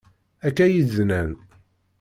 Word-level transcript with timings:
Akka 0.47 0.65
iy-d-nnan. 0.67 1.31